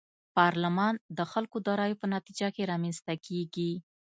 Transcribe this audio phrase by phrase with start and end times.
[0.37, 3.71] پارلمان د خلکو د رايو په نتيجه کي رامنځته کيږي.